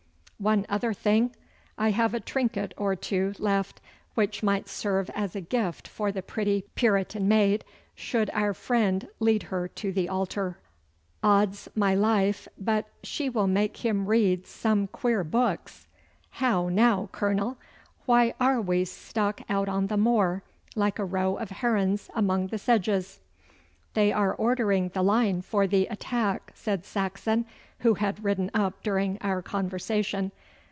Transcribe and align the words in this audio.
One 0.49 0.65
other 0.69 0.91
thing! 0.91 1.35
I 1.77 1.91
have 1.91 2.15
a 2.15 2.19
trinket 2.19 2.73
or 2.75 2.95
two 2.95 3.35
left 3.37 3.79
which 4.15 4.41
might 4.41 4.67
serve 4.67 5.11
as 5.13 5.35
a 5.35 5.39
gift 5.41 5.87
for 5.87 6.11
the 6.11 6.23
pretty 6.23 6.63
Puritan 6.73 7.27
maid, 7.27 7.63
should 7.93 8.31
our 8.33 8.55
friend 8.55 9.07
lead 9.19 9.43
her 9.43 9.67
to 9.67 9.91
the 9.93 10.09
altar. 10.09 10.57
Od's 11.21 11.69
my 11.75 11.93
life, 11.93 12.47
but 12.57 12.87
she 13.03 13.29
will 13.29 13.45
make 13.45 13.85
him 13.85 14.07
read 14.07 14.47
some 14.47 14.87
queer 14.87 15.23
books! 15.23 15.85
How 16.31 16.69
now, 16.69 17.09
Colonel, 17.11 17.57
why 18.07 18.33
are 18.39 18.59
we 18.63 18.83
stuck 18.85 19.41
out 19.47 19.69
on 19.69 19.85
the 19.85 19.95
moor 19.97 20.41
like 20.75 20.97
a 20.97 21.05
row 21.05 21.37
of 21.37 21.51
herons 21.51 22.09
among 22.15 22.47
the 22.47 22.57
sedges?' 22.57 23.19
'They 23.93 24.11
are 24.13 24.33
ordering 24.35 24.87
the 24.89 25.03
line 25.03 25.41
for 25.41 25.67
the 25.67 25.85
attack,' 25.87 26.49
said 26.55 26.83
Saxon, 26.85 27.45
who 27.79 27.95
had 27.95 28.23
ridden 28.23 28.49
up 28.53 28.81
during 28.83 29.17
our 29.21 29.41
conversation. 29.41 30.31